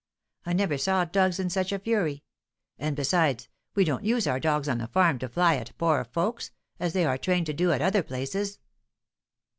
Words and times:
I 0.47 0.53
never 0.53 0.79
saw 0.79 1.05
dogs 1.05 1.37
in 1.39 1.51
such 1.51 1.71
a 1.71 1.77
fury. 1.77 2.23
And, 2.79 2.95
besides, 2.95 3.47
we 3.75 3.83
don't 3.83 4.03
use 4.03 4.25
our 4.25 4.39
dogs 4.39 4.67
on 4.67 4.79
the 4.79 4.87
farm 4.87 5.19
to 5.19 5.29
fly 5.29 5.57
at 5.57 5.77
poor 5.77 6.03
folks, 6.05 6.49
as 6.79 6.93
they 6.93 7.05
are 7.05 7.19
trained 7.19 7.45
to 7.45 7.53
do 7.53 7.71
at 7.71 7.83
other 7.83 8.01
places." 8.01 8.57